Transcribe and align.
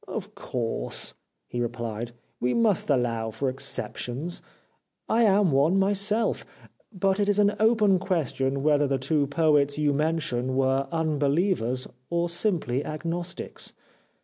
"'Of 0.17 0.33
course/ 0.33 1.13
he 1.47 1.61
replied,' 1.61 2.13
we 2.41 2.55
must 2.55 2.89
allow 2.89 3.29
for 3.29 3.49
exceptions. 3.49 4.41
I 5.07 5.21
am 5.21 5.51
one 5.51 5.77
myself, 5.77 6.43
but 6.91 7.19
it 7.19 7.29
is 7.29 7.37
an 7.37 7.53
open 7.59 7.99
question 7.99 8.63
whether 8.63 8.87
the 8.87 8.97
two 8.97 9.27
poets 9.27 9.77
you 9.77 9.93
mention 9.93 10.55
were 10.55 10.87
unbelievers 10.91 11.87
or 12.09 12.29
simply 12.29 12.83
agnostics. 12.83 13.73